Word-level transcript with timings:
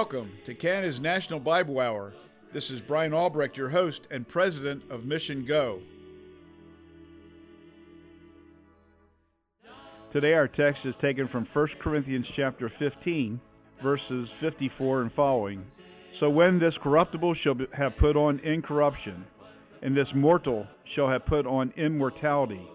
Welcome 0.00 0.32
to 0.46 0.54
Canada's 0.54 0.98
National 0.98 1.38
Bible 1.38 1.78
Hour. 1.78 2.14
This 2.54 2.70
is 2.70 2.80
Brian 2.80 3.12
Albrecht, 3.12 3.58
your 3.58 3.68
host 3.68 4.08
and 4.10 4.26
president 4.26 4.90
of 4.90 5.04
Mission 5.04 5.44
Go. 5.44 5.82
Today 10.10 10.32
our 10.32 10.48
text 10.48 10.80
is 10.86 10.94
taken 11.02 11.28
from 11.28 11.46
1 11.52 11.68
Corinthians 11.82 12.24
chapter 12.34 12.72
15, 12.78 13.38
verses 13.82 14.28
54 14.40 15.02
and 15.02 15.12
following. 15.12 15.66
So 16.18 16.30
when 16.30 16.58
this 16.58 16.72
corruptible 16.82 17.34
shall 17.44 17.56
have 17.76 17.98
put 17.98 18.16
on 18.16 18.38
incorruption, 18.38 19.26
and 19.82 19.94
this 19.94 20.08
mortal 20.14 20.66
shall 20.96 21.10
have 21.10 21.26
put 21.26 21.46
on 21.46 21.74
immortality, 21.76 22.66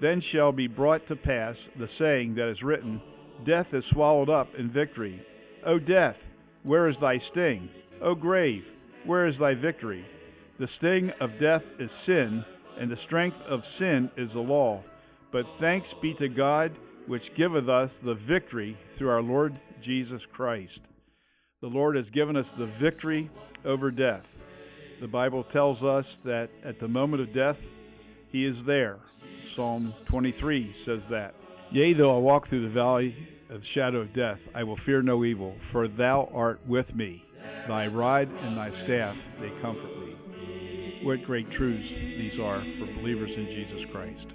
then 0.00 0.22
shall 0.32 0.52
be 0.52 0.68
brought 0.68 1.04
to 1.08 1.16
pass 1.16 1.56
the 1.80 1.88
saying 1.98 2.36
that 2.36 2.48
is 2.48 2.62
written, 2.62 3.02
Death 3.44 3.66
is 3.72 3.82
swallowed 3.90 4.30
up 4.30 4.46
in 4.56 4.70
victory. 4.70 5.20
O 5.66 5.80
death, 5.80 6.16
where 6.62 6.88
is 6.88 6.96
thy 7.00 7.18
sting? 7.30 7.68
O 8.02 8.14
grave, 8.14 8.64
where 9.04 9.26
is 9.26 9.34
thy 9.38 9.54
victory? 9.54 10.04
The 10.58 10.68
sting 10.78 11.10
of 11.20 11.30
death 11.40 11.62
is 11.78 11.90
sin, 12.06 12.44
and 12.78 12.90
the 12.90 12.98
strength 13.06 13.38
of 13.48 13.60
sin 13.78 14.10
is 14.16 14.30
the 14.32 14.40
law. 14.40 14.82
But 15.32 15.46
thanks 15.58 15.88
be 16.02 16.14
to 16.14 16.28
God, 16.28 16.72
which 17.06 17.22
giveth 17.36 17.68
us 17.68 17.90
the 18.04 18.14
victory 18.14 18.76
through 18.98 19.10
our 19.10 19.22
Lord 19.22 19.58
Jesus 19.84 20.20
Christ. 20.32 20.80
The 21.62 21.68
Lord 21.68 21.96
has 21.96 22.06
given 22.12 22.36
us 22.36 22.46
the 22.58 22.70
victory 22.80 23.30
over 23.64 23.90
death. 23.90 24.24
The 25.00 25.08
Bible 25.08 25.44
tells 25.44 25.82
us 25.82 26.04
that 26.24 26.50
at 26.64 26.78
the 26.78 26.88
moment 26.88 27.22
of 27.22 27.34
death, 27.34 27.56
He 28.32 28.44
is 28.44 28.56
there. 28.66 28.98
Psalm 29.56 29.94
23 30.06 30.74
says 30.84 31.00
that. 31.10 31.34
Yea, 31.72 31.94
though 31.94 32.14
I 32.14 32.18
walk 32.18 32.48
through 32.48 32.68
the 32.68 32.74
valley 32.74 33.14
of 33.50 33.60
the 33.60 33.66
shadow 33.74 34.00
of 34.00 34.14
death, 34.14 34.38
I 34.54 34.62
will 34.62 34.78
fear 34.86 35.02
no 35.02 35.24
evil, 35.24 35.54
for 35.72 35.88
thou 35.88 36.30
art 36.32 36.60
with 36.66 36.94
me. 36.94 37.24
Thy 37.66 37.86
rod 37.88 38.28
and 38.28 38.56
thy 38.56 38.70
staff, 38.84 39.16
they 39.40 39.50
comfort 39.60 39.98
me. 39.98 41.00
What 41.02 41.24
great 41.24 41.50
truths 41.52 41.88
these 41.88 42.38
are 42.40 42.62
for 42.78 42.86
believers 43.00 43.30
in 43.34 43.46
Jesus 43.46 43.84
Christ. 43.90 44.26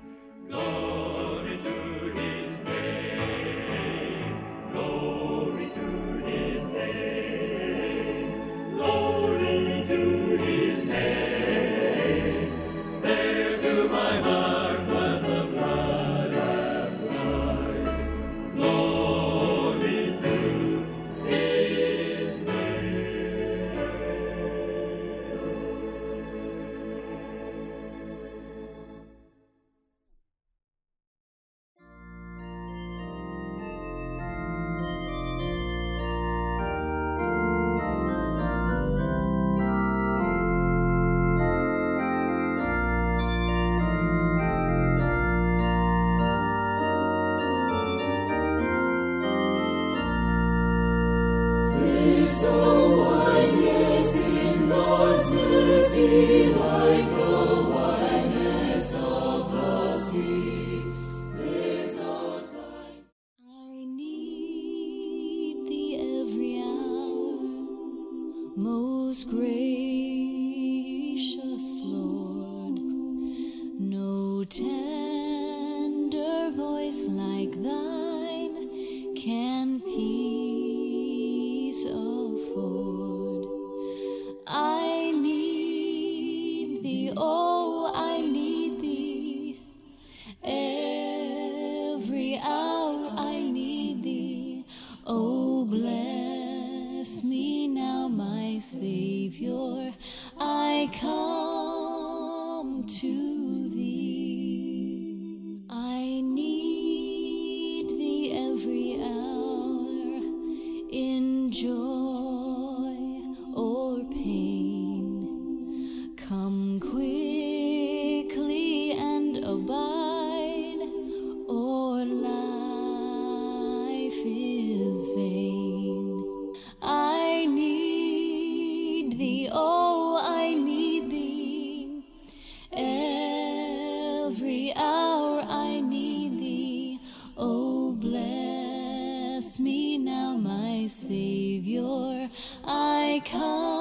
Savior. 140.96 142.30
I 142.64 143.22
come 143.26 143.75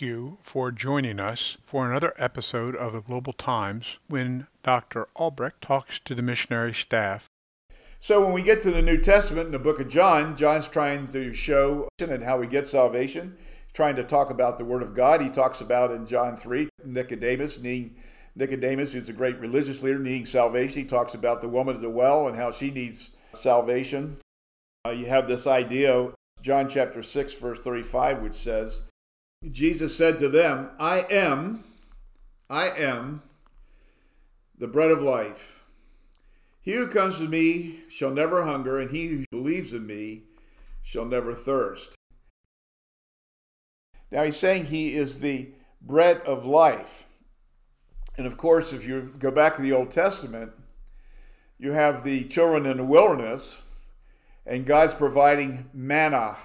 You 0.00 0.38
for 0.42 0.70
joining 0.70 1.20
us 1.20 1.56
for 1.64 1.88
another 1.88 2.12
episode 2.18 2.76
of 2.76 2.92
the 2.92 3.00
Global 3.00 3.32
Times 3.32 3.98
when 4.08 4.46
Dr. 4.62 5.08
Albrecht 5.14 5.62
talks 5.62 5.98
to 6.00 6.14
the 6.14 6.22
missionary 6.22 6.74
staff. 6.74 7.26
So, 7.98 8.24
when 8.24 8.32
we 8.32 8.42
get 8.42 8.60
to 8.60 8.70
the 8.70 8.82
New 8.82 8.98
Testament 8.98 9.46
in 9.46 9.52
the 9.52 9.58
book 9.58 9.80
of 9.80 9.88
John, 9.88 10.36
John's 10.36 10.68
trying 10.68 11.08
to 11.08 11.32
show 11.34 11.88
and 11.98 12.22
how 12.22 12.38
we 12.38 12.46
get 12.46 12.66
salvation, 12.66 13.36
trying 13.72 13.96
to 13.96 14.04
talk 14.04 14.30
about 14.30 14.58
the 14.58 14.64
Word 14.64 14.82
of 14.82 14.94
God. 14.94 15.20
He 15.20 15.30
talks 15.30 15.60
about 15.60 15.90
in 15.90 16.06
John 16.06 16.36
3 16.36 16.68
Nicodemus 16.84 17.58
needing 17.58 17.96
Nicodemus, 18.34 18.92
who's 18.92 19.08
a 19.08 19.14
great 19.14 19.38
religious 19.38 19.82
leader, 19.82 19.98
needing 19.98 20.26
salvation. 20.26 20.82
He 20.82 20.88
talks 20.88 21.14
about 21.14 21.40
the 21.40 21.48
woman 21.48 21.74
at 21.74 21.80
the 21.80 21.90
well 21.90 22.28
and 22.28 22.36
how 22.36 22.52
she 22.52 22.70
needs 22.70 23.10
salvation. 23.32 24.18
Uh, 24.84 24.90
you 24.90 25.06
have 25.06 25.26
this 25.26 25.46
idea, 25.46 26.12
John 26.42 26.68
chapter 26.68 27.02
6, 27.02 27.34
verse 27.34 27.58
35, 27.58 28.20
which 28.20 28.34
says, 28.34 28.82
Jesus 29.50 29.96
said 29.96 30.18
to 30.18 30.28
them, 30.28 30.70
I 30.78 31.06
am, 31.10 31.64
I 32.48 32.70
am 32.70 33.22
the 34.58 34.66
bread 34.66 34.90
of 34.90 35.02
life. 35.02 35.64
He 36.60 36.72
who 36.72 36.88
comes 36.88 37.18
to 37.18 37.28
me 37.28 37.80
shall 37.88 38.10
never 38.10 38.44
hunger, 38.44 38.78
and 38.78 38.90
he 38.90 39.06
who 39.06 39.24
believes 39.30 39.72
in 39.72 39.86
me 39.86 40.22
shall 40.82 41.04
never 41.04 41.32
thirst. 41.32 41.94
Now 44.10 44.24
he's 44.24 44.36
saying 44.36 44.66
he 44.66 44.94
is 44.94 45.20
the 45.20 45.50
bread 45.80 46.20
of 46.22 46.44
life. 46.44 47.06
And 48.16 48.26
of 48.26 48.36
course, 48.36 48.72
if 48.72 48.86
you 48.86 49.14
go 49.18 49.30
back 49.30 49.56
to 49.56 49.62
the 49.62 49.72
Old 49.72 49.90
Testament, 49.90 50.52
you 51.58 51.72
have 51.72 52.02
the 52.02 52.24
children 52.24 52.66
in 52.66 52.78
the 52.78 52.84
wilderness, 52.84 53.60
and 54.46 54.66
God's 54.66 54.94
providing 54.94 55.68
manna. 55.72 56.36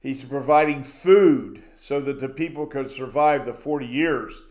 He's 0.00 0.24
providing 0.24 0.84
food 0.84 1.62
so 1.76 2.00
that 2.00 2.20
the 2.20 2.28
people 2.28 2.66
could 2.66 2.90
survive 2.90 3.44
the 3.44 3.54
40 3.54 3.86
years 3.86 4.42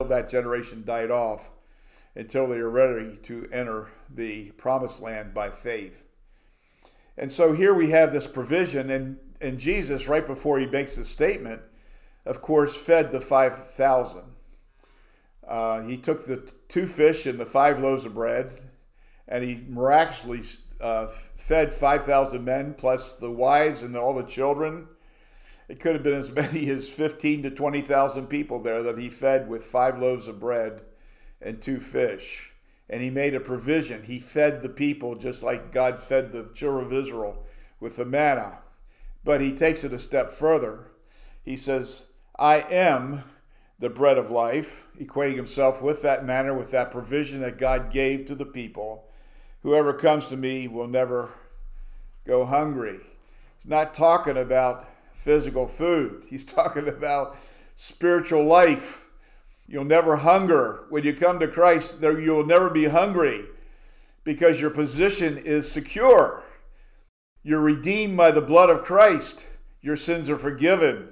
until 0.00 0.16
that 0.16 0.28
generation 0.28 0.84
died 0.84 1.10
off 1.10 1.50
until 2.16 2.48
they 2.48 2.58
are 2.58 2.70
ready 2.70 3.16
to 3.22 3.48
enter 3.52 3.90
the 4.08 4.50
promised 4.52 5.00
land 5.00 5.34
by 5.34 5.50
faith. 5.50 6.06
And 7.16 7.30
so 7.30 7.52
here 7.52 7.74
we 7.74 7.90
have 7.90 8.12
this 8.12 8.26
provision, 8.26 8.90
and, 8.90 9.18
and 9.40 9.58
Jesus, 9.58 10.08
right 10.08 10.26
before 10.26 10.58
he 10.58 10.66
makes 10.66 10.96
the 10.96 11.04
statement, 11.04 11.62
of 12.24 12.40
course, 12.40 12.76
fed 12.76 13.10
the 13.10 13.20
5,000. 13.20 14.22
Uh, 15.46 15.82
he 15.82 15.96
took 15.96 16.24
the 16.24 16.52
two 16.68 16.86
fish 16.86 17.26
and 17.26 17.38
the 17.38 17.46
five 17.46 17.78
loaves 17.80 18.06
of 18.06 18.14
bread, 18.14 18.60
and 19.28 19.44
he 19.44 19.62
miraculously 19.68 20.42
uh, 20.84 21.06
fed 21.06 21.72
5,000 21.72 22.44
men, 22.44 22.74
plus 22.74 23.14
the 23.14 23.30
wives 23.30 23.82
and 23.82 23.96
all 23.96 24.12
the 24.12 24.22
children. 24.22 24.86
It 25.66 25.80
could 25.80 25.94
have 25.94 26.02
been 26.02 26.12
as 26.12 26.30
many 26.42 26.68
as 26.68 26.90
15 26.90 27.44
to 27.44 27.50
20,000 27.50 28.26
people 28.26 28.60
there 28.60 28.82
that 28.82 28.98
he 28.98 29.08
fed 29.08 29.48
with 29.48 29.64
five 29.64 29.98
loaves 29.98 30.28
of 30.28 30.38
bread 30.38 30.82
and 31.40 31.60
two 31.62 31.80
fish. 31.80 32.52
And 32.90 33.00
he 33.00 33.08
made 33.08 33.34
a 33.34 33.40
provision. 33.40 34.02
He 34.02 34.18
fed 34.18 34.60
the 34.60 34.68
people 34.68 35.14
just 35.14 35.42
like 35.42 35.72
God 35.72 35.98
fed 35.98 36.32
the 36.32 36.50
children 36.52 36.84
of 36.84 36.92
Israel 36.92 37.46
with 37.80 37.96
the 37.96 38.04
manna. 38.04 38.58
But 39.24 39.40
he 39.40 39.52
takes 39.52 39.84
it 39.84 39.92
a 39.94 39.98
step 39.98 40.30
further. 40.30 40.90
He 41.42 41.56
says, 41.56 42.06
I 42.38 42.56
am 42.56 43.22
the 43.78 43.88
bread 43.88 44.18
of 44.18 44.30
life, 44.30 44.86
equating 45.00 45.36
himself 45.36 45.80
with 45.80 46.02
that 46.02 46.26
manna, 46.26 46.52
with 46.52 46.72
that 46.72 46.90
provision 46.90 47.40
that 47.40 47.56
God 47.56 47.90
gave 47.90 48.26
to 48.26 48.34
the 48.34 48.44
people. 48.44 48.93
Whoever 49.64 49.94
comes 49.94 50.26
to 50.26 50.36
me 50.36 50.68
will 50.68 50.86
never 50.86 51.30
go 52.26 52.44
hungry. 52.44 53.00
He's 53.58 53.70
not 53.70 53.94
talking 53.94 54.36
about 54.36 54.86
physical 55.14 55.66
food, 55.66 56.24
he's 56.30 56.44
talking 56.44 56.86
about 56.86 57.36
spiritual 57.74 58.44
life. 58.44 59.00
You'll 59.66 59.84
never 59.84 60.16
hunger. 60.16 60.84
When 60.90 61.04
you 61.04 61.14
come 61.14 61.38
to 61.40 61.48
Christ, 61.48 62.02
there 62.02 62.20
you'll 62.20 62.44
never 62.44 62.68
be 62.68 62.84
hungry 62.84 63.46
because 64.22 64.60
your 64.60 64.68
position 64.68 65.38
is 65.38 65.72
secure. 65.72 66.44
You're 67.42 67.60
redeemed 67.60 68.18
by 68.18 68.30
the 68.30 68.42
blood 68.42 68.68
of 68.68 68.84
Christ. 68.84 69.46
Your 69.80 69.96
sins 69.96 70.28
are 70.28 70.36
forgiven. 70.36 71.08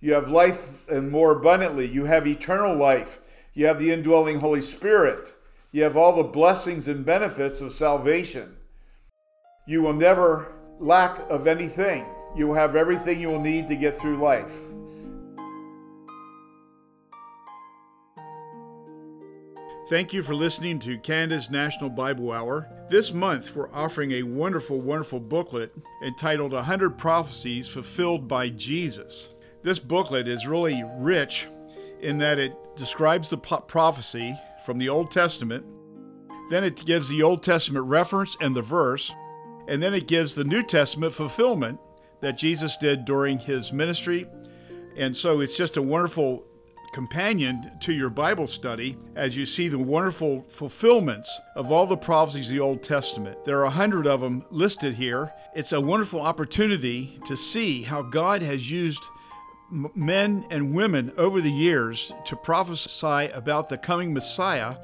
You 0.00 0.14
have 0.14 0.30
life 0.30 0.88
and 0.88 1.10
more 1.10 1.32
abundantly. 1.32 1.88
You 1.88 2.04
have 2.04 2.28
eternal 2.28 2.76
life. 2.76 3.18
You 3.52 3.66
have 3.66 3.80
the 3.80 3.90
indwelling 3.90 4.38
Holy 4.38 4.62
Spirit. 4.62 5.34
You 5.70 5.82
have 5.82 5.98
all 5.98 6.16
the 6.16 6.24
blessings 6.24 6.88
and 6.88 7.04
benefits 7.04 7.60
of 7.60 7.72
salvation. 7.72 8.56
You 9.66 9.82
will 9.82 9.92
never 9.92 10.52
lack 10.78 11.18
of 11.28 11.46
anything. 11.46 12.06
You 12.34 12.48
will 12.48 12.54
have 12.54 12.74
everything 12.74 13.20
you 13.20 13.28
will 13.28 13.40
need 13.40 13.68
to 13.68 13.76
get 13.76 13.98
through 13.98 14.16
life. 14.16 14.52
Thank 19.90 20.14
you 20.14 20.22
for 20.22 20.34
listening 20.34 20.78
to 20.80 20.98
Canada's 20.98 21.50
National 21.50 21.90
Bible 21.90 22.32
Hour. 22.32 22.70
This 22.88 23.12
month, 23.12 23.54
we're 23.54 23.72
offering 23.72 24.12
a 24.12 24.22
wonderful, 24.22 24.80
wonderful 24.80 25.20
booklet 25.20 25.74
entitled 26.02 26.52
100 26.52 26.96
Prophecies 26.96 27.68
Fulfilled 27.68 28.26
by 28.26 28.48
Jesus. 28.48 29.28
This 29.62 29.78
booklet 29.78 30.28
is 30.28 30.46
really 30.46 30.82
rich 30.96 31.46
in 32.00 32.16
that 32.18 32.38
it 32.38 32.54
describes 32.76 33.28
the 33.28 33.36
prophecy 33.36 34.38
from 34.68 34.76
the 34.76 34.90
Old 34.90 35.10
Testament, 35.10 35.64
then 36.50 36.62
it 36.62 36.84
gives 36.84 37.08
the 37.08 37.22
Old 37.22 37.42
Testament 37.42 37.86
reference 37.86 38.36
and 38.38 38.54
the 38.54 38.60
verse, 38.60 39.10
and 39.66 39.82
then 39.82 39.94
it 39.94 40.06
gives 40.06 40.34
the 40.34 40.44
New 40.44 40.62
Testament 40.62 41.14
fulfillment 41.14 41.80
that 42.20 42.36
Jesus 42.36 42.76
did 42.76 43.06
during 43.06 43.38
his 43.38 43.72
ministry. 43.72 44.26
And 44.94 45.16
so 45.16 45.40
it's 45.40 45.56
just 45.56 45.78
a 45.78 45.82
wonderful 45.82 46.44
companion 46.92 47.70
to 47.80 47.94
your 47.94 48.10
Bible 48.10 48.46
study 48.46 48.98
as 49.16 49.38
you 49.38 49.46
see 49.46 49.68
the 49.68 49.78
wonderful 49.78 50.44
fulfillments 50.50 51.34
of 51.56 51.72
all 51.72 51.86
the 51.86 51.96
prophecies 51.96 52.48
of 52.48 52.52
the 52.52 52.60
Old 52.60 52.82
Testament. 52.82 53.42
There 53.46 53.60
are 53.60 53.64
a 53.64 53.70
hundred 53.70 54.06
of 54.06 54.20
them 54.20 54.44
listed 54.50 54.96
here. 54.96 55.32
It's 55.54 55.72
a 55.72 55.80
wonderful 55.80 56.20
opportunity 56.20 57.18
to 57.26 57.38
see 57.38 57.84
how 57.84 58.02
God 58.02 58.42
has 58.42 58.70
used 58.70 59.02
men 59.70 60.46
and 60.50 60.74
women 60.74 61.12
over 61.16 61.40
the 61.40 61.52
years 61.52 62.12
to 62.26 62.36
prophesy 62.36 63.30
about 63.32 63.68
the 63.68 63.78
coming 63.78 64.12
Messiah, 64.12 64.76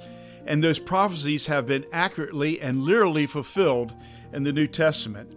and 0.47 0.63
those 0.63 0.79
prophecies 0.79 1.47
have 1.47 1.67
been 1.67 1.87
accurately 1.93 2.61
and 2.61 2.83
literally 2.83 3.27
fulfilled 3.27 3.95
in 4.33 4.43
the 4.43 4.53
New 4.53 4.67
Testament. 4.67 5.33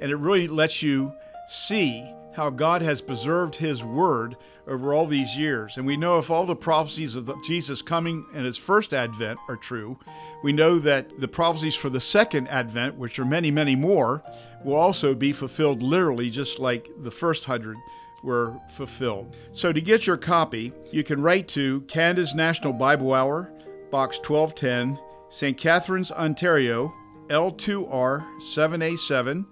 And 0.00 0.10
it 0.10 0.16
really 0.16 0.48
lets 0.48 0.82
you 0.82 1.12
see 1.48 2.04
how 2.34 2.50
God 2.50 2.82
has 2.82 3.02
preserved 3.02 3.56
His 3.56 3.84
Word 3.84 4.36
over 4.66 4.94
all 4.94 5.06
these 5.06 5.36
years. 5.36 5.76
And 5.76 5.86
we 5.86 5.96
know 5.96 6.18
if 6.18 6.30
all 6.30 6.46
the 6.46 6.56
prophecies 6.56 7.14
of 7.14 7.30
Jesus 7.44 7.82
coming 7.82 8.24
and 8.34 8.44
His 8.44 8.56
first 8.56 8.92
advent 8.94 9.38
are 9.48 9.56
true, 9.56 9.98
we 10.42 10.52
know 10.52 10.78
that 10.78 11.20
the 11.20 11.28
prophecies 11.28 11.74
for 11.74 11.90
the 11.90 12.00
second 12.00 12.48
advent, 12.48 12.96
which 12.96 13.18
are 13.18 13.24
many, 13.24 13.50
many 13.50 13.76
more, 13.76 14.24
will 14.64 14.74
also 14.74 15.14
be 15.14 15.32
fulfilled 15.32 15.82
literally, 15.82 16.30
just 16.30 16.58
like 16.58 16.88
the 16.98 17.10
first 17.10 17.44
hundred 17.44 17.76
were 18.22 18.58
fulfilled. 18.68 19.36
So 19.52 19.72
to 19.72 19.80
get 19.80 20.06
your 20.06 20.16
copy, 20.16 20.72
you 20.90 21.04
can 21.04 21.22
write 21.22 21.48
to 21.48 21.82
Canada's 21.82 22.34
National 22.34 22.72
Bible 22.72 23.12
Hour, 23.14 23.52
Box 23.90 24.18
1210, 24.18 24.98
St. 25.30 25.56
Catharines, 25.56 26.10
Ontario, 26.10 26.92
L2R 27.28 28.24
7A7 28.40 29.46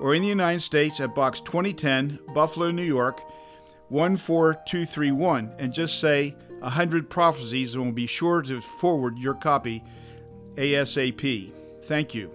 or 0.00 0.14
in 0.16 0.22
the 0.22 0.28
United 0.28 0.60
States 0.60 1.00
at 1.00 1.14
Box 1.14 1.40
2010, 1.40 2.18
Buffalo, 2.34 2.72
New 2.72 2.82
York 2.82 3.22
14231, 3.90 5.54
and 5.58 5.72
just 5.72 6.00
say 6.00 6.34
100 6.58 7.08
prophecies 7.08 7.74
and 7.74 7.84
we'll 7.84 7.92
be 7.92 8.06
sure 8.06 8.42
to 8.42 8.60
forward 8.60 9.16
your 9.16 9.34
copy 9.34 9.82
ASAP. 10.56 11.52
Thank 11.84 12.14
you. 12.14 12.32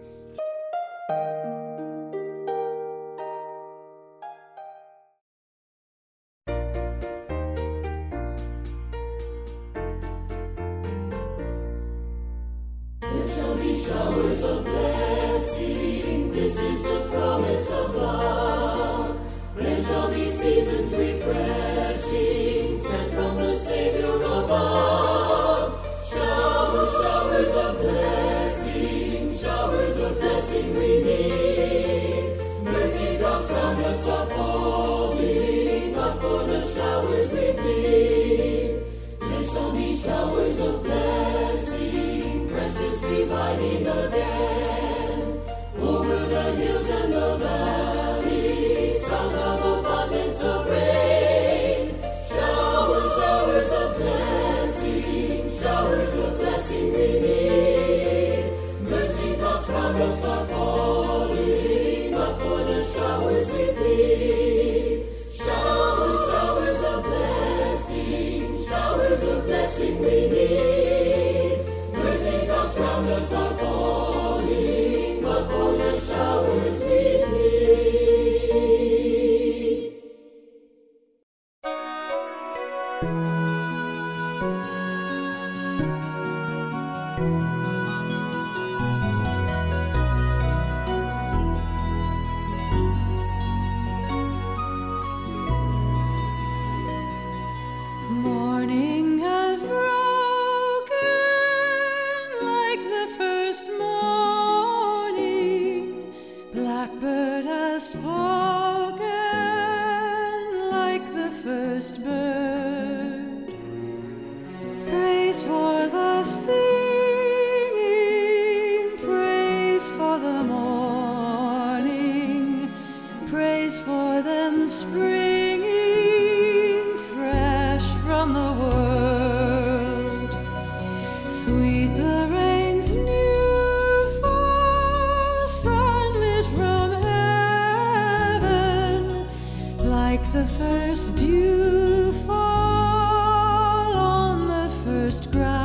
Like 140.17 140.31
the 140.31 140.45
first 140.45 141.15
dew 141.15 142.11
fall 142.25 143.95
on 143.95 144.47
the 144.47 144.69
first 144.83 145.31
grass. 145.31 145.56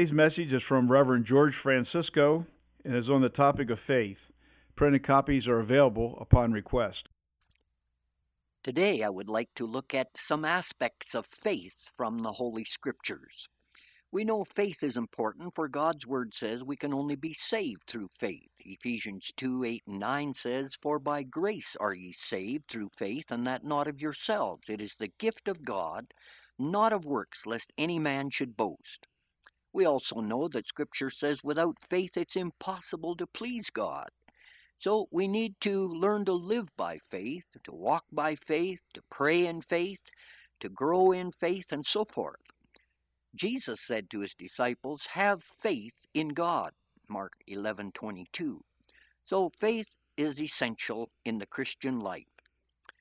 Today's 0.00 0.14
message 0.14 0.50
is 0.54 0.62
from 0.66 0.90
Reverend 0.90 1.26
George 1.26 1.52
Francisco 1.62 2.46
and 2.86 2.96
is 2.96 3.10
on 3.10 3.20
the 3.20 3.28
topic 3.28 3.68
of 3.68 3.78
faith. 3.86 4.16
Printed 4.74 5.06
copies 5.06 5.46
are 5.46 5.60
available 5.60 6.16
upon 6.18 6.52
request. 6.52 7.06
Today, 8.64 9.02
I 9.02 9.10
would 9.10 9.28
like 9.28 9.50
to 9.56 9.66
look 9.66 9.92
at 9.92 10.08
some 10.16 10.46
aspects 10.46 11.14
of 11.14 11.26
faith 11.26 11.90
from 11.94 12.20
the 12.20 12.32
Holy 12.32 12.64
Scriptures. 12.64 13.46
We 14.10 14.24
know 14.24 14.42
faith 14.42 14.82
is 14.82 14.96
important, 14.96 15.54
for 15.54 15.68
God's 15.68 16.06
Word 16.06 16.32
says 16.32 16.64
we 16.64 16.76
can 16.76 16.94
only 16.94 17.14
be 17.14 17.34
saved 17.34 17.82
through 17.86 18.08
faith. 18.18 18.48
Ephesians 18.60 19.30
2 19.36 19.64
8 19.64 19.82
and 19.86 20.00
9 20.00 20.32
says, 20.32 20.78
For 20.80 20.98
by 20.98 21.24
grace 21.24 21.76
are 21.78 21.92
ye 21.92 22.12
saved 22.12 22.68
through 22.70 22.88
faith, 22.96 23.30
and 23.30 23.46
that 23.46 23.64
not 23.64 23.86
of 23.86 24.00
yourselves. 24.00 24.62
It 24.70 24.80
is 24.80 24.94
the 24.98 25.12
gift 25.18 25.46
of 25.46 25.62
God, 25.62 26.14
not 26.58 26.94
of 26.94 27.04
works, 27.04 27.44
lest 27.44 27.70
any 27.76 27.98
man 27.98 28.30
should 28.30 28.56
boast. 28.56 29.06
We 29.72 29.84
also 29.84 30.20
know 30.20 30.48
that 30.48 30.68
Scripture 30.68 31.10
says 31.10 31.44
without 31.44 31.76
faith 31.88 32.16
it's 32.16 32.36
impossible 32.36 33.16
to 33.16 33.26
please 33.26 33.70
God. 33.70 34.08
So 34.78 35.08
we 35.10 35.28
need 35.28 35.54
to 35.60 35.86
learn 35.86 36.24
to 36.24 36.32
live 36.32 36.68
by 36.76 36.98
faith, 37.10 37.44
to 37.64 37.72
walk 37.72 38.04
by 38.10 38.34
faith, 38.34 38.80
to 38.94 39.02
pray 39.10 39.46
in 39.46 39.62
faith, 39.62 40.00
to 40.60 40.68
grow 40.68 41.12
in 41.12 41.32
faith, 41.32 41.66
and 41.70 41.86
so 41.86 42.04
forth. 42.04 42.40
Jesus 43.34 43.80
said 43.80 44.10
to 44.10 44.20
his 44.20 44.34
disciples, 44.34 45.08
"Have 45.12 45.42
faith 45.42 46.06
in 46.14 46.30
God." 46.30 46.72
Mark 47.08 47.34
11:22. 47.46 48.64
So 49.24 49.50
faith 49.60 49.96
is 50.16 50.40
essential 50.40 51.10
in 51.24 51.38
the 51.38 51.46
Christian 51.46 52.00
life. 52.00 52.26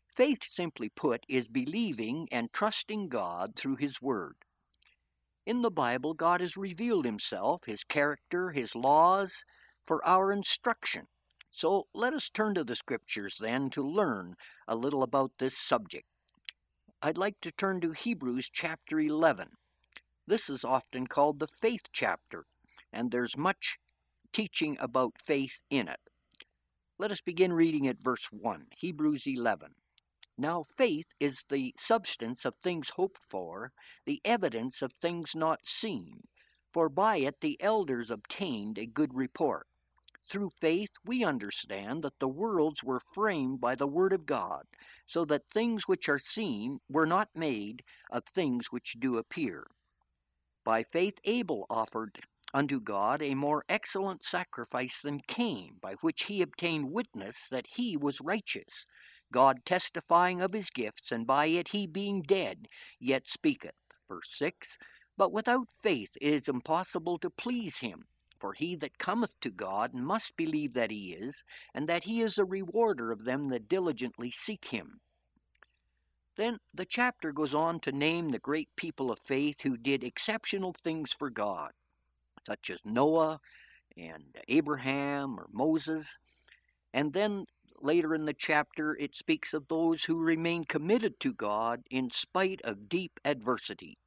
Faith, 0.07 0.43
simply 0.43 0.89
put, 0.89 1.25
is 1.29 1.47
believing 1.47 2.27
and 2.31 2.51
trusting 2.51 3.09
God 3.09 3.55
through 3.55 3.77
His 3.77 4.01
Word. 4.01 4.35
In 5.49 5.63
the 5.63 5.71
Bible, 5.71 6.13
God 6.13 6.41
has 6.41 6.55
revealed 6.55 7.05
Himself, 7.05 7.61
His 7.65 7.83
character, 7.83 8.51
His 8.51 8.75
laws, 8.75 9.43
for 9.83 9.99
our 10.05 10.31
instruction. 10.31 11.07
So 11.49 11.87
let 11.91 12.13
us 12.13 12.29
turn 12.31 12.53
to 12.53 12.63
the 12.63 12.75
Scriptures 12.75 13.37
then 13.39 13.71
to 13.71 13.81
learn 13.81 14.35
a 14.67 14.75
little 14.75 15.01
about 15.01 15.31
this 15.39 15.57
subject. 15.57 16.05
I'd 17.01 17.17
like 17.17 17.37
to 17.41 17.51
turn 17.51 17.81
to 17.81 17.93
Hebrews 17.93 18.51
chapter 18.53 18.99
11. 18.99 19.47
This 20.27 20.51
is 20.51 20.63
often 20.63 21.07
called 21.07 21.39
the 21.39 21.47
faith 21.47 21.87
chapter, 21.91 22.45
and 22.93 23.09
there's 23.09 23.35
much 23.35 23.79
teaching 24.31 24.77
about 24.79 25.13
faith 25.19 25.61
in 25.71 25.87
it. 25.87 26.01
Let 26.99 27.09
us 27.09 27.21
begin 27.21 27.53
reading 27.53 27.87
at 27.87 28.03
verse 28.03 28.27
1, 28.29 28.67
Hebrews 28.77 29.23
11. 29.25 29.69
Now, 30.41 30.63
faith 30.63 31.07
is 31.19 31.43
the 31.49 31.75
substance 31.77 32.45
of 32.45 32.55
things 32.55 32.91
hoped 32.91 33.21
for, 33.29 33.73
the 34.05 34.21
evidence 34.23 34.81
of 34.81 34.93
things 34.93 35.35
not 35.35 35.67
seen, 35.67 36.29
for 36.71 36.87
by 36.87 37.17
it 37.17 37.41
the 37.41 37.61
elders 37.61 38.09
obtained 38.09 38.77
a 38.77 38.85
good 38.85 39.13
report. 39.13 39.67
Through 40.25 40.51
faith, 40.61 40.91
we 41.03 41.25
understand 41.25 42.03
that 42.03 42.19
the 42.19 42.29
worlds 42.29 42.81
were 42.85 43.01
framed 43.01 43.59
by 43.59 43.75
the 43.75 43.87
Word 43.87 44.13
of 44.13 44.25
God, 44.25 44.63
so 45.05 45.25
that 45.25 45.51
things 45.51 45.89
which 45.89 46.07
are 46.07 46.17
seen 46.17 46.79
were 46.87 47.05
not 47.05 47.35
made 47.35 47.83
of 48.09 48.23
things 48.23 48.67
which 48.71 48.95
do 48.97 49.17
appear. 49.17 49.67
By 50.63 50.83
faith, 50.83 51.15
Abel 51.25 51.65
offered 51.69 52.17
unto 52.53 52.79
God 52.79 53.21
a 53.21 53.35
more 53.35 53.65
excellent 53.67 54.23
sacrifice 54.23 55.01
than 55.01 55.19
Cain, 55.27 55.79
by 55.81 55.95
which 55.95 56.23
he 56.23 56.41
obtained 56.41 56.93
witness 56.93 57.45
that 57.51 57.67
he 57.75 57.97
was 57.97 58.21
righteous, 58.21 58.85
God 59.31 59.65
testifying 59.65 60.41
of 60.41 60.53
his 60.53 60.69
gifts, 60.69 61.11
and 61.11 61.27
by 61.27 61.47
it 61.47 61.69
he 61.69 61.87
being 61.87 62.21
dead 62.21 62.67
yet 62.99 63.27
speaketh. 63.27 63.75
Verse 64.07 64.29
6 64.35 64.77
But 65.17 65.31
without 65.31 65.69
faith 65.83 66.11
it 66.21 66.33
is 66.33 66.47
impossible 66.47 67.17
to 67.19 67.29
please 67.29 67.77
him. 67.79 68.05
For 68.39 68.53
he 68.53 68.75
that 68.77 68.97
cometh 68.97 69.37
to 69.41 69.49
God 69.49 69.93
must 69.93 70.37
believe 70.37 70.73
that 70.73 70.91
he 70.91 71.11
is, 71.11 71.43
and 71.73 71.89
that 71.89 72.05
he 72.05 72.21
is 72.21 72.37
a 72.37 72.45
rewarder 72.45 73.11
of 73.11 73.25
them 73.25 73.49
that 73.49 73.67
diligently 73.67 74.31
seek 74.31 74.65
him. 74.65 75.01
Then 76.37 76.59
the 76.73 76.85
chapter 76.85 77.33
goes 77.33 77.53
on 77.53 77.81
to 77.81 77.91
name 77.91 78.29
the 78.29 78.39
great 78.39 78.69
people 78.77 79.11
of 79.11 79.19
faith 79.19 79.61
who 79.61 79.75
did 79.75 80.05
exceptional 80.05 80.71
things 80.73 81.11
for 81.11 81.29
God, 81.29 81.71
such 82.47 82.69
as 82.69 82.79
Noah 82.85 83.41
and 83.97 84.23
Abraham 84.47 85.37
or 85.37 85.47
Moses. 85.51 86.17
And 86.93 87.11
then 87.11 87.45
later 87.83 88.13
in 88.15 88.25
the 88.25 88.33
chapter, 88.33 88.95
it 88.97 89.15
speaks 89.15 89.53
of 89.53 89.67
those 89.67 90.03
who 90.03 90.17
remain 90.17 90.65
committed 90.65 91.19
to 91.19 91.33
God 91.33 91.83
in 91.89 92.09
spite 92.11 92.61
of 92.63 92.89
deep 92.89 93.19
adversity. 93.23 93.97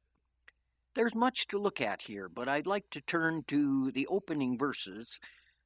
There's 0.95 1.15
much 1.15 1.47
to 1.47 1.57
look 1.57 1.81
at 1.81 2.03
here, 2.03 2.29
but 2.29 2.47
I'd 2.47 2.67
like 2.67 2.89
to 2.91 3.01
turn 3.01 3.43
to 3.47 3.91
the 3.91 4.07
opening 4.07 4.57
verses 4.57 5.19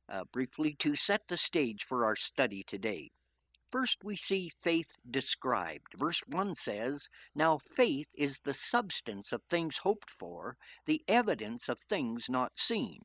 uh, 0.10 0.24
briefly 0.32 0.76
to 0.80 0.96
set 0.96 1.22
the 1.28 1.38
stage 1.38 1.84
for 1.84 2.06
our 2.06 2.16
study 2.16 2.64
today. 2.66 3.12
First, 3.72 4.04
we 4.04 4.16
see 4.16 4.52
faith 4.64 4.96
described. 5.10 5.94
Verse 5.98 6.22
1 6.26 6.56
says, 6.56 7.10
Now 7.36 7.60
faith 7.76 8.08
is 8.18 8.40
the 8.46 8.54
substance 8.54 9.34
of 9.34 9.42
things 9.44 9.80
hoped 9.80 10.10
for, 10.10 10.56
the 10.86 11.04
evidence 11.08 11.68
of 11.68 11.80
things 11.80 12.28
not 12.30 12.54
seen. 12.56 13.02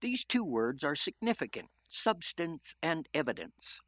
These 0.00 0.24
two 0.24 0.44
words 0.44 0.84
are 0.84 0.94
significant 0.94 1.70
substance 1.94 2.74
and 2.82 3.08
evidence. 3.14 3.80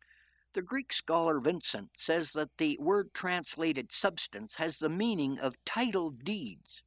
The 0.57 0.63
Greek 0.63 0.91
scholar 0.91 1.39
Vincent 1.39 1.91
says 1.99 2.33
that 2.33 2.57
the 2.57 2.79
word 2.81 3.13
translated 3.13 3.93
substance 3.93 4.55
has 4.55 4.79
the 4.79 4.89
meaning 4.89 5.39
of 5.39 5.63
title 5.67 6.09
deeds. 6.09 6.83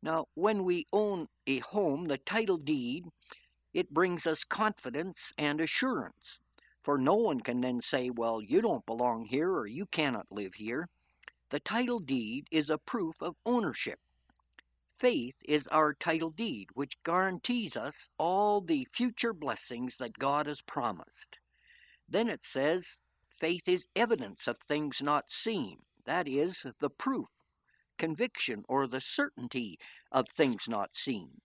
Now, 0.00 0.26
when 0.34 0.62
we 0.62 0.86
own 0.92 1.26
a 1.48 1.58
home, 1.58 2.06
the 2.06 2.16
title 2.16 2.56
deed 2.56 3.06
It 3.74 3.92
brings 3.92 4.24
us 4.24 4.44
confidence 4.44 5.32
and 5.36 5.60
assurance, 5.60 6.38
for 6.80 6.96
no 6.96 7.14
one 7.14 7.40
can 7.40 7.60
then 7.60 7.80
say, 7.80 8.08
Well, 8.08 8.40
you 8.40 8.60
don't 8.60 8.86
belong 8.86 9.24
here 9.24 9.50
or 9.50 9.66
you 9.66 9.86
cannot 9.86 10.30
live 10.30 10.54
here. 10.54 10.88
The 11.50 11.58
title 11.58 11.98
deed 11.98 12.46
is 12.52 12.70
a 12.70 12.78
proof 12.78 13.16
of 13.20 13.34
ownership. 13.44 13.98
Faith 14.94 15.34
is 15.44 15.66
our 15.72 15.92
title 15.92 16.30
deed, 16.30 16.68
which 16.74 17.02
guarantees 17.02 17.76
us 17.76 18.08
all 18.16 18.60
the 18.60 18.86
future 18.92 19.32
blessings 19.32 19.96
that 19.96 20.20
God 20.20 20.46
has 20.46 20.60
promised. 20.60 21.38
Then 22.08 22.28
it 22.28 22.44
says, 22.44 22.96
faith 23.38 23.68
is 23.68 23.86
evidence 23.94 24.46
of 24.46 24.58
things 24.58 25.00
not 25.02 25.30
seen. 25.30 25.78
That 26.06 26.26
is, 26.26 26.64
the 26.80 26.90
proof, 26.90 27.28
conviction, 27.98 28.64
or 28.68 28.86
the 28.86 29.00
certainty 29.00 29.78
of 30.10 30.26
things 30.28 30.62
not 30.66 30.90
seen. 30.96 31.40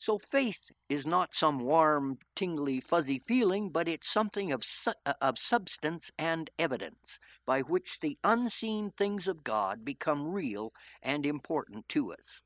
So 0.00 0.16
faith 0.18 0.70
is 0.88 1.04
not 1.04 1.34
some 1.34 1.58
warm, 1.58 2.18
tingly, 2.36 2.80
fuzzy 2.80 3.18
feeling, 3.18 3.70
but 3.70 3.88
it's 3.88 4.08
something 4.08 4.52
of, 4.52 4.62
su- 4.64 4.92
uh, 5.04 5.14
of 5.20 5.40
substance 5.40 6.12
and 6.16 6.50
evidence 6.56 7.18
by 7.44 7.62
which 7.62 7.98
the 7.98 8.16
unseen 8.22 8.92
things 8.96 9.26
of 9.26 9.42
God 9.42 9.84
become 9.84 10.32
real 10.32 10.72
and 11.02 11.26
important 11.26 11.88
to 11.88 12.12
us. 12.12 12.40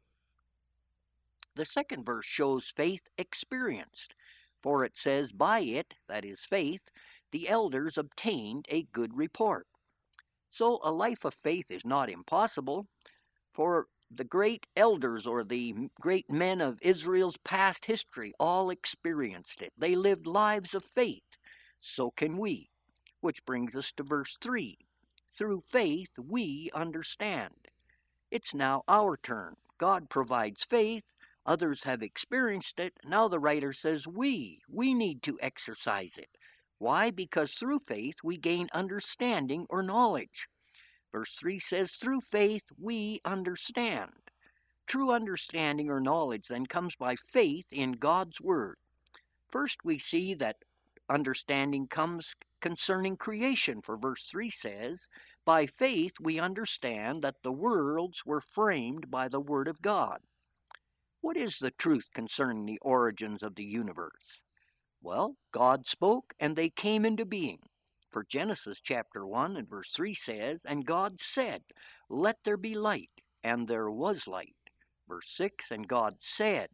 The 1.54 1.66
second 1.66 2.06
verse 2.06 2.24
shows 2.24 2.72
faith 2.74 3.02
experienced, 3.18 4.14
for 4.62 4.82
it 4.82 4.96
says, 4.96 5.30
By 5.30 5.60
it, 5.60 5.92
that 6.08 6.24
is 6.24 6.40
faith, 6.48 6.84
the 7.32 7.48
elders 7.48 7.98
obtained 7.98 8.66
a 8.68 8.84
good 8.92 9.16
report. 9.16 9.66
So 10.50 10.80
a 10.84 10.92
life 10.92 11.24
of 11.24 11.34
faith 11.42 11.70
is 11.70 11.84
not 11.84 12.10
impossible, 12.10 12.86
for 13.52 13.86
the 14.10 14.24
great 14.24 14.66
elders 14.76 15.26
or 15.26 15.42
the 15.42 15.74
great 16.00 16.30
men 16.30 16.60
of 16.60 16.78
Israel's 16.82 17.38
past 17.44 17.86
history 17.86 18.34
all 18.38 18.70
experienced 18.70 19.62
it. 19.62 19.72
They 19.76 19.94
lived 19.94 20.26
lives 20.26 20.74
of 20.74 20.84
faith. 20.84 21.22
So 21.80 22.10
can 22.10 22.36
we. 22.36 22.68
Which 23.20 23.44
brings 23.46 23.74
us 23.74 23.92
to 23.96 24.02
verse 24.02 24.36
3. 24.42 24.76
Through 25.30 25.62
faith 25.66 26.10
we 26.18 26.70
understand. 26.74 27.54
It's 28.30 28.54
now 28.54 28.82
our 28.88 29.16
turn. 29.16 29.54
God 29.78 30.10
provides 30.10 30.64
faith. 30.64 31.04
Others 31.46 31.84
have 31.84 32.02
experienced 32.02 32.78
it. 32.78 32.94
Now 33.04 33.28
the 33.28 33.40
writer 33.40 33.72
says 33.72 34.06
we. 34.06 34.60
We 34.68 34.94
need 34.94 35.22
to 35.24 35.38
exercise 35.40 36.16
it. 36.16 36.28
Why? 36.82 37.12
Because 37.12 37.52
through 37.52 37.78
faith 37.86 38.16
we 38.24 38.36
gain 38.36 38.66
understanding 38.74 39.66
or 39.70 39.84
knowledge. 39.84 40.48
Verse 41.12 41.30
3 41.40 41.60
says, 41.60 41.92
Through 41.92 42.22
faith 42.22 42.64
we 42.76 43.20
understand. 43.24 44.10
True 44.88 45.12
understanding 45.12 45.88
or 45.88 46.00
knowledge 46.00 46.48
then 46.48 46.66
comes 46.66 46.96
by 46.96 47.14
faith 47.14 47.66
in 47.70 47.92
God's 47.92 48.40
Word. 48.40 48.78
First, 49.48 49.84
we 49.84 50.00
see 50.00 50.34
that 50.34 50.56
understanding 51.08 51.86
comes 51.86 52.34
concerning 52.60 53.16
creation, 53.16 53.80
for 53.80 53.96
verse 53.96 54.24
3 54.28 54.50
says, 54.50 55.08
By 55.44 55.66
faith 55.66 56.14
we 56.20 56.40
understand 56.40 57.22
that 57.22 57.44
the 57.44 57.52
worlds 57.52 58.26
were 58.26 58.40
framed 58.40 59.08
by 59.08 59.28
the 59.28 59.40
Word 59.40 59.68
of 59.68 59.82
God. 59.82 60.18
What 61.20 61.36
is 61.36 61.58
the 61.60 61.70
truth 61.70 62.08
concerning 62.12 62.66
the 62.66 62.80
origins 62.82 63.44
of 63.44 63.54
the 63.54 63.62
universe? 63.62 64.42
Well, 65.02 65.36
God 65.52 65.86
spoke 65.86 66.32
and 66.38 66.54
they 66.54 66.70
came 66.70 67.04
into 67.04 67.24
being. 67.24 67.58
For 68.10 68.24
Genesis 68.24 68.78
chapter 68.82 69.26
1 69.26 69.56
and 69.56 69.68
verse 69.68 69.90
3 69.94 70.14
says, 70.14 70.60
And 70.64 70.86
God 70.86 71.20
said, 71.20 71.62
Let 72.08 72.36
there 72.44 72.56
be 72.56 72.74
light, 72.74 73.10
and 73.42 73.66
there 73.66 73.90
was 73.90 74.28
light. 74.28 74.54
Verse 75.08 75.28
6, 75.30 75.70
And 75.70 75.88
God 75.88 76.16
said, 76.20 76.68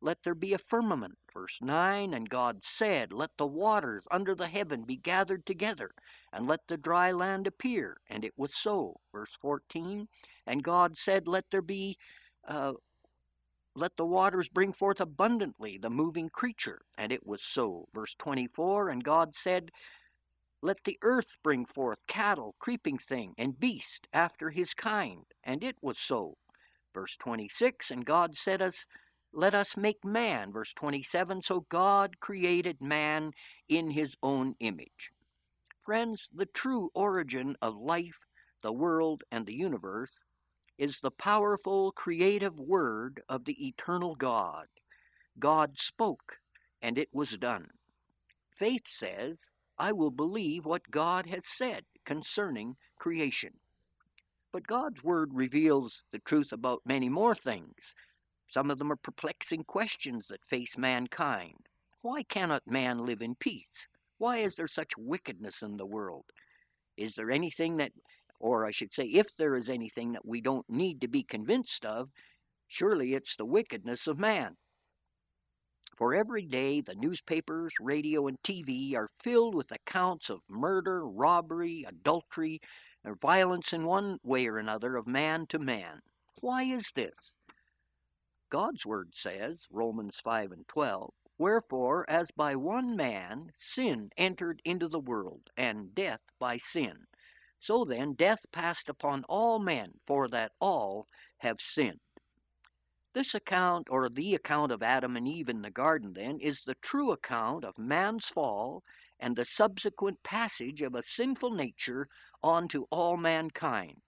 Let 0.00 0.18
there 0.24 0.34
be 0.34 0.54
a 0.54 0.58
firmament. 0.58 1.18
Verse 1.32 1.58
9, 1.60 2.14
And 2.14 2.28
God 2.28 2.64
said, 2.64 3.12
Let 3.12 3.30
the 3.38 3.46
waters 3.46 4.02
under 4.10 4.34
the 4.34 4.48
heaven 4.48 4.82
be 4.82 4.96
gathered 4.96 5.46
together, 5.46 5.90
and 6.32 6.48
let 6.48 6.60
the 6.68 6.78
dry 6.78 7.12
land 7.12 7.46
appear. 7.46 7.98
And 8.08 8.24
it 8.24 8.32
was 8.36 8.56
so. 8.56 8.96
Verse 9.12 9.36
14, 9.40 10.08
And 10.46 10.64
God 10.64 10.96
said, 10.96 11.28
Let 11.28 11.44
there 11.52 11.62
be 11.62 11.96
uh, 12.48 12.72
let 13.78 13.96
the 13.96 14.04
waters 14.04 14.48
bring 14.48 14.72
forth 14.72 15.00
abundantly 15.00 15.78
the 15.78 15.88
moving 15.88 16.28
creature. 16.28 16.80
And 16.98 17.12
it 17.12 17.24
was 17.24 17.42
so. 17.42 17.86
Verse 17.94 18.16
24 18.18 18.88
And 18.88 19.04
God 19.04 19.36
said, 19.36 19.70
Let 20.60 20.78
the 20.84 20.98
earth 21.02 21.36
bring 21.44 21.64
forth 21.64 21.98
cattle, 22.08 22.56
creeping 22.58 22.98
thing, 22.98 23.34
and 23.38 23.60
beast 23.60 24.08
after 24.12 24.50
his 24.50 24.74
kind. 24.74 25.26
And 25.44 25.62
it 25.62 25.76
was 25.80 25.98
so. 25.98 26.38
Verse 26.92 27.16
26 27.16 27.92
And 27.92 28.04
God 28.04 28.36
said 28.36 28.60
us, 28.60 28.84
Let 29.32 29.54
us 29.54 29.76
make 29.76 30.04
man. 30.04 30.52
Verse 30.52 30.74
27 30.74 31.42
So 31.42 31.64
God 31.68 32.18
created 32.18 32.82
man 32.82 33.30
in 33.68 33.90
his 33.90 34.16
own 34.24 34.56
image. 34.58 35.12
Friends, 35.84 36.28
the 36.34 36.46
true 36.46 36.90
origin 36.94 37.56
of 37.62 37.76
life, 37.76 38.26
the 38.60 38.72
world, 38.72 39.22
and 39.30 39.46
the 39.46 39.54
universe 39.54 40.10
is 40.78 41.00
the 41.00 41.10
powerful 41.10 41.92
creative 41.92 42.58
word 42.58 43.20
of 43.28 43.44
the 43.44 43.66
eternal 43.66 44.14
God. 44.14 44.66
God 45.38 45.76
spoke, 45.76 46.36
and 46.80 46.96
it 46.96 47.08
was 47.12 47.36
done. 47.36 47.68
Faith 48.50 48.86
says, 48.86 49.50
I 49.78 49.92
will 49.92 50.10
believe 50.10 50.64
what 50.64 50.90
God 50.90 51.26
has 51.26 51.42
said 51.44 51.84
concerning 52.04 52.76
creation. 52.98 53.54
But 54.52 54.66
God's 54.66 55.04
word 55.04 55.30
reveals 55.32 56.02
the 56.12 56.18
truth 56.18 56.52
about 56.52 56.82
many 56.86 57.08
more 57.08 57.34
things. 57.34 57.94
Some 58.48 58.70
of 58.70 58.78
them 58.78 58.90
are 58.90 58.96
perplexing 58.96 59.64
questions 59.64 60.26
that 60.28 60.46
face 60.46 60.78
mankind. 60.78 61.66
Why 62.00 62.22
cannot 62.22 62.66
man 62.66 63.04
live 63.04 63.20
in 63.20 63.34
peace? 63.34 63.86
Why 64.16 64.38
is 64.38 64.54
there 64.54 64.68
such 64.68 64.92
wickedness 64.96 65.56
in 65.62 65.76
the 65.76 65.86
world? 65.86 66.24
Is 66.96 67.14
there 67.14 67.30
anything 67.30 67.76
that 67.76 67.92
or 68.40 68.64
I 68.64 68.70
should 68.70 68.92
say, 68.92 69.04
if 69.04 69.36
there 69.36 69.56
is 69.56 69.68
anything 69.68 70.12
that 70.12 70.26
we 70.26 70.40
don't 70.40 70.68
need 70.68 71.00
to 71.00 71.08
be 71.08 71.22
convinced 71.22 71.84
of, 71.84 72.10
surely 72.66 73.14
it's 73.14 73.36
the 73.36 73.44
wickedness 73.44 74.06
of 74.06 74.18
man. 74.18 74.56
For 75.96 76.14
every 76.14 76.46
day, 76.46 76.80
the 76.80 76.94
newspapers, 76.94 77.72
radio, 77.80 78.28
and 78.28 78.40
TV 78.42 78.94
are 78.94 79.10
filled 79.20 79.54
with 79.54 79.72
accounts 79.72 80.30
of 80.30 80.40
murder, 80.48 81.04
robbery, 81.04 81.84
adultery, 81.88 82.60
or 83.04 83.16
violence 83.16 83.72
in 83.72 83.84
one 83.84 84.18
way 84.22 84.46
or 84.46 84.58
another 84.58 84.96
of 84.96 85.06
man 85.08 85.46
to 85.48 85.58
man. 85.58 86.00
Why 86.40 86.62
is 86.62 86.86
this? 86.94 87.34
God's 88.50 88.86
word 88.86 89.10
says, 89.14 89.66
Romans 89.70 90.20
5 90.22 90.52
and 90.52 90.68
12, 90.68 91.12
Wherefore, 91.38 92.04
as 92.08 92.30
by 92.32 92.56
one 92.56 92.96
man 92.96 93.52
sin 93.54 94.10
entered 94.16 94.60
into 94.64 94.88
the 94.88 94.98
world, 94.98 95.50
and 95.56 95.94
death 95.94 96.20
by 96.38 96.58
sin. 96.58 97.06
So 97.60 97.84
then, 97.84 98.12
death 98.12 98.46
passed 98.52 98.88
upon 98.88 99.24
all 99.28 99.58
men, 99.58 99.94
for 100.06 100.28
that 100.28 100.52
all 100.60 101.08
have 101.38 101.60
sinned. 101.60 102.00
This 103.14 103.34
account, 103.34 103.88
or 103.90 104.08
the 104.08 104.34
account 104.34 104.70
of 104.70 104.82
Adam 104.82 105.16
and 105.16 105.26
Eve 105.26 105.48
in 105.48 105.62
the 105.62 105.70
garden, 105.70 106.12
then, 106.12 106.38
is 106.38 106.62
the 106.62 106.76
true 106.76 107.10
account 107.10 107.64
of 107.64 107.78
man's 107.78 108.26
fall 108.26 108.84
and 109.18 109.34
the 109.34 109.44
subsequent 109.44 110.22
passage 110.22 110.80
of 110.82 110.94
a 110.94 111.02
sinful 111.02 111.50
nature 111.50 112.08
onto 112.42 112.86
all 112.90 113.16
mankind. 113.16 114.02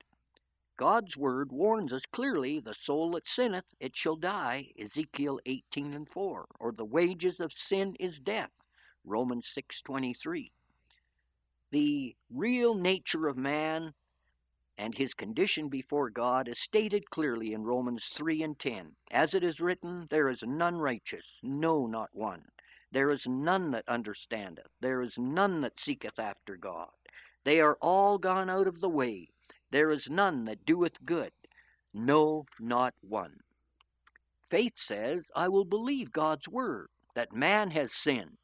God's 0.76 1.16
word 1.16 1.50
warns 1.50 1.92
us 1.92 2.06
clearly 2.06 2.60
the 2.60 2.72
soul 2.72 3.10
that 3.12 3.28
sinneth, 3.28 3.74
it 3.80 3.96
shall 3.96 4.16
die, 4.16 4.70
Ezekiel 4.78 5.40
18 5.44 5.92
and 5.92 6.08
4, 6.08 6.46
or 6.60 6.72
the 6.72 6.84
wages 6.84 7.40
of 7.40 7.52
sin 7.52 7.96
is 7.98 8.20
death, 8.20 8.52
Romans 9.04 9.46
6:23 9.46 10.52
the 11.70 12.16
real 12.32 12.74
nature 12.74 13.28
of 13.28 13.36
man 13.36 13.94
and 14.76 14.96
his 14.96 15.14
condition 15.14 15.68
before 15.68 16.10
God 16.10 16.48
is 16.48 16.58
stated 16.58 17.10
clearly 17.10 17.52
in 17.52 17.64
Romans 17.64 18.06
3 18.14 18.42
and 18.42 18.58
10. 18.58 18.92
As 19.10 19.34
it 19.34 19.44
is 19.44 19.60
written, 19.60 20.06
There 20.10 20.28
is 20.28 20.42
none 20.42 20.76
righteous, 20.76 21.38
no, 21.42 21.86
not 21.86 22.08
one. 22.12 22.44
There 22.90 23.10
is 23.10 23.26
none 23.26 23.70
that 23.72 23.88
understandeth, 23.88 24.70
there 24.80 25.02
is 25.02 25.16
none 25.16 25.60
that 25.60 25.78
seeketh 25.78 26.18
after 26.18 26.56
God. 26.56 26.88
They 27.44 27.60
are 27.60 27.78
all 27.80 28.18
gone 28.18 28.50
out 28.50 28.66
of 28.66 28.80
the 28.80 28.88
way. 28.88 29.28
There 29.70 29.90
is 29.90 30.10
none 30.10 30.46
that 30.46 30.66
doeth 30.66 31.04
good, 31.04 31.32
no, 31.94 32.46
not 32.58 32.94
one. 33.00 33.40
Faith 34.50 34.74
says, 34.76 35.22
I 35.36 35.48
will 35.48 35.64
believe 35.64 36.10
God's 36.10 36.48
word, 36.48 36.88
that 37.14 37.32
man 37.32 37.70
has 37.70 37.92
sinned 37.92 38.38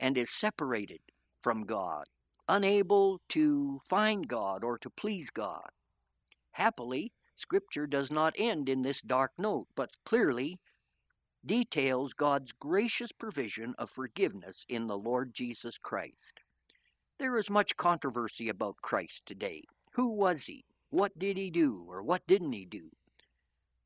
and 0.00 0.18
is 0.18 0.30
separated 0.30 1.00
from 1.42 1.64
God 1.64 2.06
unable 2.48 3.20
to 3.30 3.80
find 3.88 4.28
God 4.28 4.64
or 4.64 4.78
to 4.78 4.90
please 4.90 5.30
God. 5.30 5.70
Happily, 6.52 7.12
Scripture 7.36 7.86
does 7.86 8.10
not 8.10 8.34
end 8.38 8.68
in 8.68 8.82
this 8.82 9.00
dark 9.00 9.32
note, 9.38 9.66
but 9.74 9.90
clearly 10.04 10.58
details 11.44 12.12
God's 12.12 12.52
gracious 12.52 13.10
provision 13.10 13.74
of 13.78 13.90
forgiveness 13.90 14.64
in 14.68 14.86
the 14.86 14.98
Lord 14.98 15.34
Jesus 15.34 15.76
Christ. 15.78 16.40
There 17.18 17.36
is 17.36 17.50
much 17.50 17.76
controversy 17.76 18.48
about 18.48 18.82
Christ 18.82 19.22
today. 19.26 19.62
Who 19.92 20.08
was 20.08 20.44
he? 20.44 20.64
What 20.90 21.18
did 21.18 21.36
he 21.36 21.50
do, 21.50 21.84
or 21.88 22.02
what 22.02 22.26
didn't 22.26 22.52
he 22.52 22.64
do? 22.64 22.90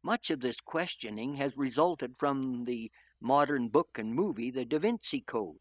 Much 0.02 0.30
of 0.30 0.40
this 0.40 0.60
questioning 0.60 1.34
has 1.36 1.56
resulted 1.56 2.16
from 2.16 2.64
the 2.64 2.90
modern 3.20 3.68
book 3.68 3.90
and 3.96 4.14
movie, 4.14 4.50
The 4.50 4.64
Da 4.64 4.78
Vinci 4.78 5.20
Code. 5.20 5.56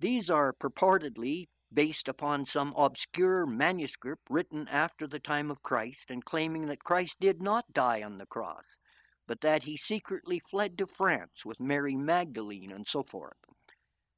These 0.00 0.30
are 0.30 0.52
purportedly 0.52 1.48
based 1.74 2.08
upon 2.08 2.46
some 2.46 2.72
obscure 2.76 3.44
manuscript 3.44 4.22
written 4.30 4.68
after 4.68 5.06
the 5.06 5.18
time 5.18 5.50
of 5.50 5.62
Christ 5.62 6.10
and 6.10 6.24
claiming 6.24 6.66
that 6.66 6.84
Christ 6.84 7.16
did 7.20 7.42
not 7.42 7.72
die 7.72 8.02
on 8.02 8.18
the 8.18 8.26
cross, 8.26 8.76
but 9.26 9.40
that 9.40 9.64
he 9.64 9.76
secretly 9.76 10.40
fled 10.50 10.78
to 10.78 10.86
France 10.86 11.44
with 11.44 11.60
Mary 11.60 11.96
Magdalene 11.96 12.70
and 12.70 12.86
so 12.86 13.02
forth. 13.02 13.36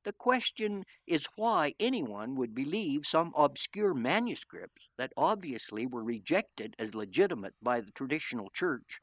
The 0.05 0.13
question 0.13 0.85
is 1.07 1.27
why 1.35 1.75
anyone 1.81 2.37
would 2.37 2.55
believe 2.55 3.07
some 3.07 3.33
obscure 3.37 3.95
manuscripts 3.95 4.89
that 4.99 5.13
obviously 5.17 5.87
were 5.87 6.05
rejected 6.05 6.77
as 6.79 6.95
legitimate 6.95 7.55
by 7.61 7.81
the 7.81 7.91
traditional 7.91 8.51
church, 8.51 9.01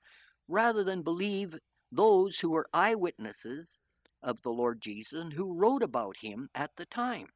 rather 0.47 0.83
than 0.83 1.01
believe 1.01 1.57
those 1.91 2.39
who 2.39 2.51
were 2.51 2.69
eyewitnesses 2.73 3.79
of 4.21 4.41
the 4.43 4.51
Lord 4.51 4.79
Jesus 4.79 5.19
and 5.19 5.33
who 5.33 5.53
wrote 5.53 5.83
about 5.83 6.17
him 6.21 6.49
at 6.55 6.71
the 6.77 6.85
time. 6.85 7.27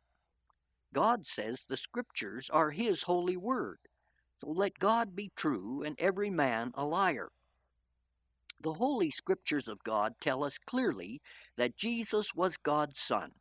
God 0.94 1.26
says 1.26 1.62
the 1.68 1.78
scriptures 1.78 2.48
are 2.52 2.72
his 2.72 3.04
holy 3.04 3.38
word. 3.38 3.80
So 4.40 4.50
let 4.50 4.80
God 4.80 5.16
be 5.16 5.32
true 5.36 5.84
and 5.84 5.96
every 6.00 6.30
man 6.30 6.72
a 6.76 6.86
liar. 6.86 7.30
The 8.60 8.74
holy 8.74 9.12
scriptures 9.12 9.68
of 9.68 9.84
God 9.84 10.14
tell 10.20 10.44
us 10.44 10.58
clearly 10.66 11.22
that 11.58 11.78
Jesus 11.78 12.34
was 12.36 12.58
God's 12.58 13.00
Son, 13.00 13.32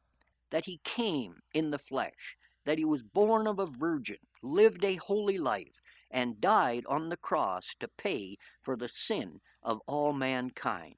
that 0.51 0.67
he 0.67 0.81
came 0.85 1.37
in 1.55 1.71
the 1.71 1.79
flesh, 1.79 2.37
that 2.65 2.79
he 2.79 2.85
was 2.85 3.03
born 3.03 3.47
of 3.47 3.59
a 3.59 3.67
virgin, 3.67 4.19
lived 4.43 4.85
a 4.85 4.97
holy 4.97 5.39
life, 5.39 5.81
and 6.11 6.41
died 6.41 6.85
on 6.89 7.09
the 7.09 7.17
cross 7.17 7.75
to 7.81 7.89
pay 7.89 8.37
for 8.63 8.77
the 8.77 8.89
sin 8.89 9.41
of 9.63 9.81
all 9.87 10.13
mankind. 10.13 10.97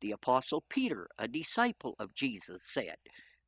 The 0.00 0.12
Apostle 0.12 0.64
Peter, 0.68 1.08
a 1.18 1.28
disciple 1.28 1.94
of 1.98 2.14
Jesus, 2.14 2.62
said, 2.66 2.96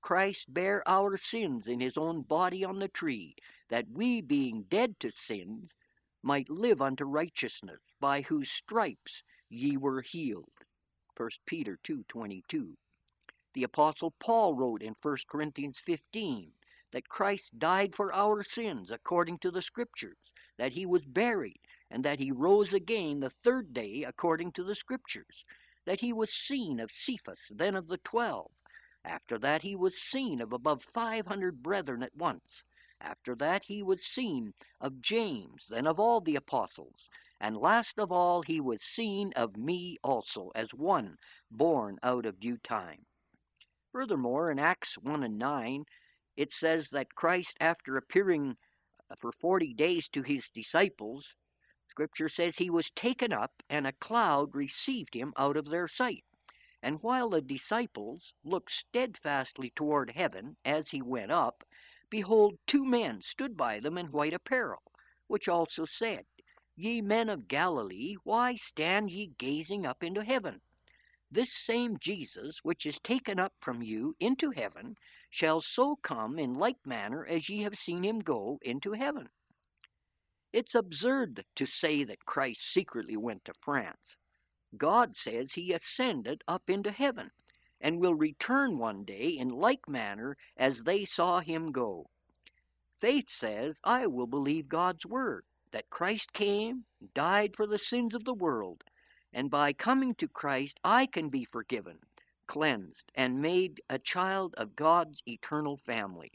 Christ 0.07 0.55
bare 0.55 0.89
our 0.89 1.17
sins 1.17 1.67
in 1.67 1.81
his 1.81 1.97
own 1.97 2.23
body 2.23 2.65
on 2.65 2.79
the 2.79 2.87
tree, 2.87 3.35
that 3.71 3.91
we, 3.93 4.21
being 4.21 4.63
dead 4.63 5.01
to 5.01 5.11
sins, 5.11 5.73
might 6.23 6.49
live 6.49 6.81
unto 6.81 7.05
righteousness, 7.05 7.81
by 7.99 8.21
whose 8.21 8.49
stripes 8.49 9.25
ye 9.49 9.77
were 9.77 10.03
healed. 10.03 10.63
1 11.17 11.31
Peter 11.45 11.77
2:22. 11.83 12.77
The 13.55 13.65
apostle 13.65 14.13
Paul 14.21 14.55
wrote 14.55 14.81
in 14.81 14.95
1 14.95 15.27
Corinthians 15.27 15.81
15 15.81 16.53
that 16.93 17.09
Christ 17.09 17.59
died 17.59 17.97
for 17.97 18.15
our 18.15 18.45
sins 18.45 18.93
according 18.93 19.39
to 19.41 19.51
the 19.51 19.61
scriptures, 19.61 20.33
that 20.57 20.75
he 20.75 20.87
was 20.87 21.05
buried, 21.05 21.63
and 21.91 22.05
that 22.05 22.21
he 22.21 22.31
rose 22.31 22.73
again 22.73 23.19
the 23.19 23.31
third 23.31 23.75
day 23.75 24.05
according 24.05 24.53
to 24.53 24.63
the 24.63 24.77
scriptures, 24.77 25.45
that 25.85 25.99
he 25.99 26.13
was 26.13 26.33
seen 26.33 26.79
of 26.79 26.93
Cephas, 26.93 27.51
then 27.51 27.75
of 27.75 27.89
the 27.89 27.99
twelve. 27.99 28.53
After 29.09 29.39
that 29.39 29.63
he 29.63 29.77
was 29.77 29.97
seen 29.97 30.41
of 30.41 30.53
above 30.53 30.83
five 30.83 31.29
hundred 31.29 31.63
brethren 31.63 32.03
at 32.03 32.17
once. 32.17 32.65
After 33.01 33.37
that 33.37 33.67
he 33.67 33.81
was 33.81 34.05
seen 34.05 34.53
of 34.81 35.01
James, 35.01 35.67
then 35.71 35.87
of 35.87 36.01
all 36.01 36.21
the 36.21 36.35
apostles. 36.35 37.09
And 37.41 37.57
last 37.57 38.01
of 38.01 38.11
all 38.11 38.43
he 38.43 38.61
was 38.61 38.83
seen 38.83 39.33
of 39.37 39.57
me 39.57 39.97
also, 40.03 40.51
as 40.57 40.75
one 40.75 41.19
born 41.51 41.99
out 42.03 42.27
of 42.27 42.41
due 42.41 42.57
time. 42.59 43.07
Furthermore, 43.93 44.51
in 44.51 44.59
Acts 44.59 44.99
1 44.99 45.23
and 45.23 45.39
9, 45.39 45.85
it 46.37 46.53
says 46.53 46.89
that 46.91 47.15
Christ, 47.15 47.57
after 47.61 47.97
appearing 47.97 48.57
uh, 49.09 49.15
for 49.15 49.31
40 49.31 49.73
days 49.73 50.09
to 50.09 50.23
his 50.23 50.49
disciples, 50.53 51.37
Scripture 51.89 52.29
says 52.29 52.59
he 52.59 52.71
was 52.71 52.91
taken 52.91 53.33
up, 53.33 53.63
and 53.71 53.87
a 53.87 53.93
cloud 53.93 54.55
received 54.55 55.15
him 55.15 55.33
out 55.39 55.57
of 55.57 55.71
their 55.71 55.89
sight. 55.89 56.25
And 56.87 57.03
while 57.03 57.31
the 57.31 57.41
disciples 57.41 58.33
looked 58.45 58.71
steadfastly 58.71 59.73
toward 59.75 60.13
heaven 60.13 60.57
as 60.65 60.93
he 60.93 61.03
went 61.03 61.33
up, 61.33 61.65
behold, 62.11 62.59
two 62.65 62.85
men 62.85 63.23
stood 63.23 63.57
by 63.57 63.81
them 63.81 63.99
in 63.99 64.13
white 64.13 64.33
apparel, 64.33 64.93
which 65.27 65.49
also 65.49 65.85
said, 65.85 66.27
Ye 66.77 67.01
men 67.01 67.29
of 67.29 67.49
Galilee, 67.49 68.15
why 68.23 68.55
stand 68.55 69.11
ye 69.11 69.33
gazing 69.37 69.85
up 69.85 70.05
into 70.05 70.23
heaven? 70.23 70.61
This 71.29 71.53
same 71.53 71.99
Jesus, 71.99 72.61
which 72.63 72.87
is 72.87 73.01
taken 73.01 73.41
up 73.41 73.55
from 73.61 73.83
you 73.83 74.15
into 74.21 74.53
heaven, 74.53 74.95
shall 75.29 75.63
so 75.63 75.97
come 75.97 76.39
in 76.39 76.55
like 76.55 76.87
manner 76.87 77.27
as 77.27 77.49
ye 77.49 77.63
have 77.63 77.81
seen 77.81 78.05
him 78.05 78.21
go 78.21 78.61
into 78.63 78.93
heaven. 78.93 79.31
It's 80.53 80.77
absurd 80.77 81.47
to 81.57 81.67
say 81.67 82.05
that 82.05 82.27
Christ 82.27 82.63
secretly 82.73 83.17
went 83.17 83.45
to 83.47 83.55
France. 83.61 84.17
God 84.79 85.17
says 85.17 85.53
he 85.53 85.73
ascended 85.73 86.43
up 86.47 86.69
into 86.69 86.91
heaven 86.91 87.31
and 87.81 88.01
will 88.01 88.15
return 88.15 88.79
one 88.79 89.05
day 89.05 89.29
in 89.29 89.49
like 89.49 89.89
manner 89.89 90.37
as 90.57 90.83
they 90.83 91.05
saw 91.05 91.41
him 91.41 91.73
go. 91.73 92.11
Faith 92.99 93.29
says, 93.29 93.79
I 93.85 94.07
will 94.07 94.27
believe 94.27 94.69
God's 94.69 95.05
word, 95.05 95.45
that 95.73 95.91
Christ 95.91 96.33
came, 96.33 96.85
died 97.15 97.55
for 97.55 97.67
the 97.67 97.79
sins 97.79 98.15
of 98.15 98.25
the 98.25 98.35
world, 98.35 98.85
and 99.33 99.51
by 99.51 99.73
coming 99.75 100.15
to 100.15 100.29
Christ 100.29 100.81
I 100.83 101.07
can 101.07 101.29
be 101.29 101.45
forgiven, 101.45 101.99
cleansed, 102.47 103.13
and 103.15 103.43
made 103.43 103.83
a 103.91 103.99
child 103.99 104.55
of 104.57 104.77
God's 104.77 105.23
eternal 105.27 105.77
family. 105.77 106.33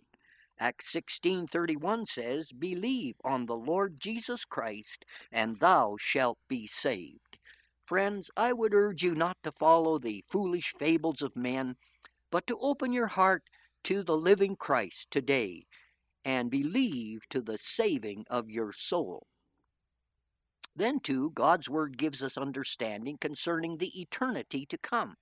Acts 0.60 0.91
16:31 0.91 2.06
says, 2.06 2.51
"Believe 2.51 3.15
on 3.23 3.47
the 3.47 3.56
Lord 3.56 3.99
Jesus 3.99 4.45
Christ, 4.45 5.06
and 5.32 5.60
thou 5.60 5.97
shalt 5.99 6.38
be 6.47 6.67
saved." 6.67 7.30
Friends, 7.91 8.30
I 8.38 8.54
would 8.54 8.73
urge 8.73 9.04
you 9.04 9.13
not 9.13 9.36
to 9.43 9.51
follow 9.51 9.99
the 9.99 10.23
foolish 10.30 10.73
fables 10.80 11.21
of 11.21 11.36
men, 11.36 11.75
but 12.32 12.47
to 12.47 12.58
open 12.62 12.93
your 12.93 13.08
heart 13.08 13.43
to 13.84 14.01
the 14.01 14.15
living 14.15 14.56
Christ 14.56 15.12
today 15.12 15.65
and 16.23 16.49
believe 16.49 17.19
to 17.32 17.41
the 17.41 17.58
saving 17.58 18.23
of 18.30 18.49
your 18.49 18.71
soul. 18.71 19.27
Then, 20.73 21.01
too, 21.01 21.32
God's 21.32 21.67
Word 21.67 21.97
gives 21.97 22.23
us 22.23 22.38
understanding 22.38 23.17
concerning 23.19 23.75
the 23.75 23.99
eternity 23.99 24.65
to 24.67 24.77
come. 24.77 25.15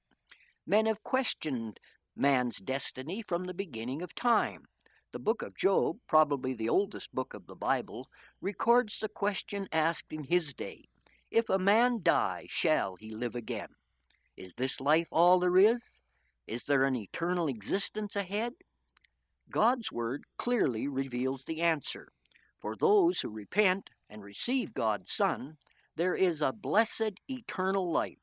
Men 0.68 0.86
have 0.86 1.02
questioned 1.02 1.80
man's 2.16 2.58
destiny 2.58 3.24
from 3.28 3.46
the 3.46 3.56
beginning 3.56 4.04
of 4.04 4.14
time. 4.14 4.66
The 5.12 5.18
book 5.18 5.42
of 5.42 5.58
Job, 5.58 5.98
probably 6.08 6.54
the 6.54 6.70
oldest 6.70 7.16
book 7.16 7.34
of 7.34 7.48
the 7.48 7.56
Bible, 7.56 8.10
records 8.40 9.00
the 9.00 9.10
question 9.10 9.68
asked 9.72 10.14
in 10.14 10.26
his 10.26 10.54
day 10.54 10.84
If 11.32 11.50
a 11.50 11.60
man 11.60 12.02
die, 12.02 12.48
shall 12.50 12.96
he 12.96 13.14
live 13.14 13.36
again? 13.36 13.70
Is 14.36 14.54
this 14.56 14.80
life 14.80 15.08
all 15.12 15.40
there 15.40 15.58
is? 15.58 16.02
Is 16.48 16.64
there 16.64 16.86
an 16.86 16.96
eternal 16.96 17.48
existence 17.48 18.16
ahead? 18.16 18.54
God's 19.52 19.92
Word 19.92 20.24
clearly 20.38 20.88
reveals 20.88 21.46
the 21.46 21.62
answer. 21.62 22.12
For 22.60 22.76
those 22.76 23.22
who 23.22 23.30
repent 23.30 23.92
and 24.10 24.24
receive 24.24 24.74
God's 24.74 25.12
Son, 25.12 25.58
there 25.96 26.16
is 26.16 26.42
a 26.42 26.52
blessed 26.52 27.20
eternal 27.30 27.92
life. 27.92 28.20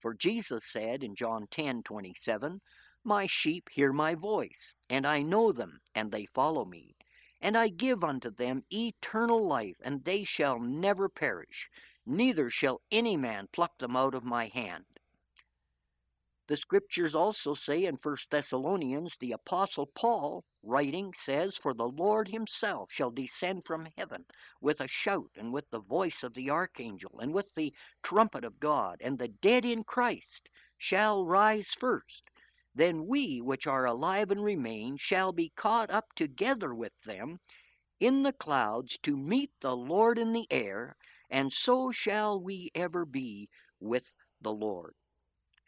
For 0.00 0.14
Jesus 0.14 0.64
said 0.64 1.02
in 1.02 1.14
John 1.14 1.48
10:27, 1.48 2.60
"My 3.04 3.26
sheep 3.26 3.68
hear 3.70 3.92
my 3.92 4.14
voice, 4.14 4.72
and 4.88 5.06
I 5.06 5.20
know 5.22 5.52
them, 5.52 5.80
and 5.94 6.10
they 6.10 6.26
follow 6.26 6.64
me. 6.64 6.96
And 7.40 7.56
I 7.56 7.68
give 7.68 8.02
unto 8.02 8.30
them 8.30 8.64
eternal 8.72 9.46
life, 9.46 9.76
and 9.82 10.04
they 10.04 10.24
shall 10.24 10.58
never 10.58 11.08
perish, 11.08 11.68
neither 12.06 12.48
shall 12.48 12.80
any 12.90 13.16
man 13.16 13.48
pluck 13.52 13.78
them 13.78 13.96
out 13.96 14.14
of 14.14 14.24
my 14.24 14.46
hand." 14.46 14.86
The 16.48 16.56
scriptures 16.56 17.14
also 17.14 17.54
say 17.54 17.84
in 17.84 17.96
1 17.96 18.30
Thessalonians, 18.30 19.16
the 19.18 19.32
Apostle 19.32 19.86
Paul, 19.86 20.44
writing, 20.62 21.12
says, 21.16 21.56
For 21.56 21.74
the 21.74 21.88
Lord 21.88 22.28
himself 22.28 22.92
shall 22.92 23.10
descend 23.10 23.64
from 23.64 23.88
heaven 23.96 24.26
with 24.60 24.80
a 24.80 24.86
shout, 24.86 25.30
and 25.34 25.52
with 25.52 25.68
the 25.70 25.80
voice 25.80 26.22
of 26.22 26.34
the 26.34 26.48
archangel, 26.48 27.18
and 27.18 27.34
with 27.34 27.54
the 27.56 27.74
trumpet 28.00 28.44
of 28.44 28.60
God, 28.60 28.98
and 29.00 29.18
the 29.18 29.26
dead 29.26 29.64
in 29.64 29.82
Christ 29.82 30.48
shall 30.78 31.26
rise 31.26 31.74
first. 31.76 32.30
Then 32.72 33.06
we 33.08 33.40
which 33.40 33.66
are 33.66 33.84
alive 33.84 34.30
and 34.30 34.44
remain 34.44 34.98
shall 34.98 35.32
be 35.32 35.52
caught 35.56 35.90
up 35.90 36.14
together 36.14 36.72
with 36.72 36.92
them 37.04 37.40
in 37.98 38.22
the 38.22 38.32
clouds 38.32 38.98
to 39.02 39.16
meet 39.16 39.50
the 39.60 39.76
Lord 39.76 40.16
in 40.16 40.32
the 40.32 40.46
air, 40.52 40.96
and 41.30 41.52
so 41.52 41.90
shall 41.92 42.40
we 42.40 42.70
ever 42.74 43.04
be 43.04 43.48
with 43.80 44.10
the 44.40 44.52
Lord. 44.52 44.94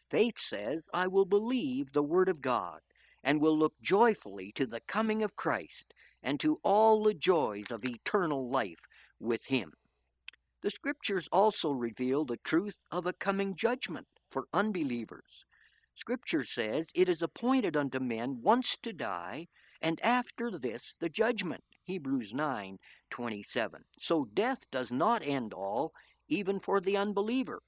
Faith 0.09 0.39
says, 0.39 0.83
I 0.93 1.07
will 1.07 1.25
believe 1.25 1.93
the 1.93 2.03
Word 2.03 2.29
of 2.29 2.41
God, 2.41 2.79
and 3.23 3.41
will 3.41 3.57
look 3.57 3.73
joyfully 3.81 4.51
to 4.55 4.65
the 4.65 4.81
coming 4.81 5.21
of 5.21 5.35
Christ, 5.35 5.93
and 6.23 6.39
to 6.39 6.59
all 6.63 7.03
the 7.03 7.13
joys 7.13 7.71
of 7.71 7.85
eternal 7.85 8.49
life 8.49 8.87
with 9.19 9.45
Him. 9.45 9.73
The 10.61 10.71
Scriptures 10.71 11.29
also 11.31 11.71
reveal 11.71 12.25
the 12.25 12.39
truth 12.43 12.79
of 12.91 13.05
a 13.05 13.13
coming 13.13 13.55
judgment 13.55 14.07
for 14.29 14.47
unbelievers. 14.53 15.45
Scripture 15.95 16.43
says, 16.43 16.87
It 16.95 17.09
is 17.09 17.21
appointed 17.21 17.77
unto 17.77 17.99
men 17.99 18.39
once 18.41 18.77
to 18.83 18.93
die, 18.93 19.47
and 19.81 19.99
after 20.01 20.51
this 20.57 20.93
the 20.99 21.09
judgment. 21.09 21.63
Hebrews 21.83 22.33
9 22.33 22.77
27. 23.09 23.83
So 23.99 24.27
death 24.33 24.65
does 24.71 24.91
not 24.91 25.25
end 25.25 25.53
all, 25.53 25.93
even 26.27 26.59
for 26.59 26.79
the 26.79 26.97
unbeliever. 26.97 27.61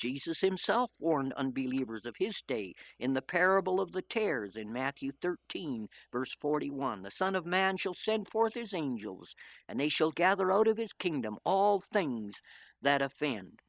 Jesus 0.00 0.40
himself 0.40 0.90
warned 0.98 1.34
unbelievers 1.34 2.06
of 2.06 2.16
his 2.18 2.40
day 2.40 2.74
in 2.98 3.12
the 3.12 3.20
parable 3.20 3.80
of 3.80 3.92
the 3.92 4.00
tares 4.00 4.56
in 4.56 4.72
Matthew 4.72 5.12
13, 5.20 5.88
verse 6.10 6.34
41. 6.40 7.02
The 7.02 7.10
Son 7.10 7.34
of 7.34 7.44
Man 7.44 7.76
shall 7.76 7.94
send 7.94 8.26
forth 8.28 8.54
his 8.54 8.72
angels, 8.72 9.34
and 9.68 9.78
they 9.78 9.90
shall 9.90 10.10
gather 10.10 10.50
out 10.50 10.68
of 10.68 10.78
his 10.78 10.94
kingdom 10.94 11.38
all 11.44 11.80
things 11.80 12.40
that 12.80 13.02
offend, 13.02 13.60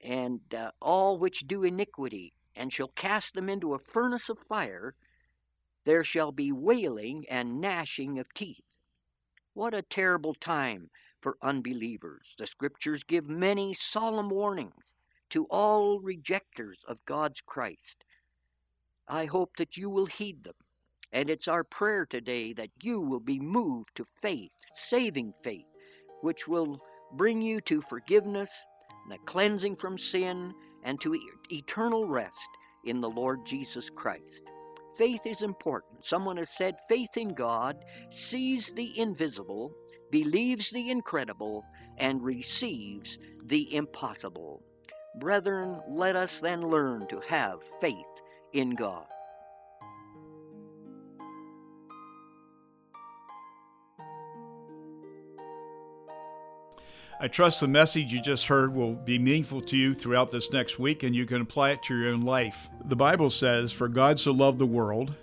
and 0.00 0.40
uh, 0.52 0.72
all 0.82 1.18
which 1.18 1.46
do 1.46 1.62
iniquity, 1.62 2.32
and 2.56 2.72
shall 2.72 2.88
cast 2.88 3.34
them 3.34 3.48
into 3.48 3.74
a 3.74 3.78
furnace 3.78 4.28
of 4.28 4.38
fire. 4.40 4.96
There 5.84 6.02
shall 6.02 6.32
be 6.32 6.50
wailing 6.50 7.26
and 7.30 7.60
gnashing 7.60 8.18
of 8.18 8.34
teeth. 8.34 8.64
What 9.54 9.72
a 9.72 9.82
terrible 9.82 10.34
time 10.34 10.90
for 11.20 11.36
unbelievers. 11.40 12.26
The 12.38 12.46
scriptures 12.46 13.04
give 13.04 13.28
many 13.28 13.72
solemn 13.72 14.30
warnings 14.30 14.92
to 15.30 15.44
all 15.44 16.00
rejectors 16.00 16.78
of 16.88 17.04
God's 17.06 17.40
Christ. 17.40 18.04
I 19.06 19.26
hope 19.26 19.52
that 19.58 19.76
you 19.76 19.88
will 19.88 20.06
heed 20.06 20.42
them. 20.42 20.54
And 21.12 21.30
it's 21.30 21.46
our 21.46 21.62
prayer 21.62 22.04
today 22.04 22.52
that 22.54 22.70
you 22.82 23.00
will 23.00 23.20
be 23.20 23.38
moved 23.38 23.90
to 23.94 24.06
faith, 24.20 24.50
saving 24.74 25.32
faith, 25.44 25.66
which 26.22 26.48
will 26.48 26.80
bring 27.12 27.40
you 27.40 27.60
to 27.62 27.80
forgiveness, 27.80 28.50
the 29.08 29.18
cleansing 29.24 29.76
from 29.76 29.98
sin, 29.98 30.52
and 30.82 31.00
to 31.00 31.16
eternal 31.52 32.08
rest 32.08 32.48
in 32.84 33.00
the 33.00 33.08
Lord 33.08 33.46
Jesus 33.46 33.88
Christ. 33.88 34.42
Faith 34.96 35.26
is 35.26 35.42
important. 35.42 36.04
Someone 36.04 36.36
has 36.36 36.50
said 36.50 36.76
faith 36.88 37.16
in 37.16 37.34
God 37.34 37.84
sees 38.10 38.72
the 38.74 38.98
invisible 38.98 39.72
believes 40.14 40.70
the 40.70 40.90
incredible, 40.90 41.64
and 41.98 42.22
receives 42.22 43.18
the 43.46 43.74
impossible. 43.74 44.62
Brethren, 45.16 45.80
let 45.88 46.14
us 46.14 46.38
then 46.38 46.62
learn 46.68 47.08
to 47.08 47.20
have 47.28 47.58
faith 47.80 47.96
in 48.52 48.76
God. 48.76 49.06
I 57.24 57.28
trust 57.28 57.60
the 57.60 57.68
message 57.68 58.12
you 58.12 58.20
just 58.20 58.48
heard 58.48 58.74
will 58.74 58.92
be 58.92 59.18
meaningful 59.18 59.62
to 59.62 59.78
you 59.78 59.94
throughout 59.94 60.30
this 60.30 60.52
next 60.52 60.78
week 60.78 61.04
and 61.04 61.16
you 61.16 61.24
can 61.24 61.40
apply 61.40 61.70
it 61.70 61.82
to 61.84 61.96
your 61.96 62.12
own 62.12 62.20
life. 62.20 62.68
The 62.84 62.96
Bible 62.96 63.30
says, 63.30 63.72
For 63.72 63.88
God 63.88 64.20
so 64.20 64.30
loved 64.30 64.58
the 64.58 64.66
world 64.66 65.14